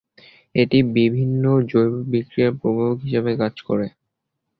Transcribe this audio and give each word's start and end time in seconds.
এটি 0.55 0.77
বিভিন্ন 0.95 1.43
জৈব 1.69 1.93
বিক্রিয়ায় 2.11 2.57
প্রভাবক 2.59 2.97
হিসেবে 3.05 3.31
কাজ 3.41 3.55
করে। 3.67 3.87